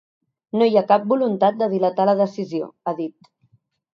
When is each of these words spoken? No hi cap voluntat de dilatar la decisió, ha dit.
No 0.59 0.67
hi 0.69 0.79
cap 0.91 1.03
voluntat 1.11 1.59
de 1.59 1.67
dilatar 1.75 2.07
la 2.11 2.17
decisió, 2.21 2.73
ha 2.87 2.95
dit. 3.03 3.31